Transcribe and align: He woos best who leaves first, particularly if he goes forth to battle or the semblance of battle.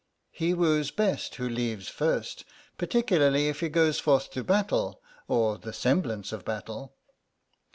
He 0.31 0.55
woos 0.55 0.89
best 0.89 1.35
who 1.35 1.47
leaves 1.47 1.87
first, 1.87 2.43
particularly 2.79 3.49
if 3.49 3.59
he 3.59 3.69
goes 3.69 3.99
forth 3.99 4.31
to 4.31 4.43
battle 4.43 4.99
or 5.27 5.59
the 5.59 5.73
semblance 5.73 6.31
of 6.31 6.43
battle. 6.43 6.95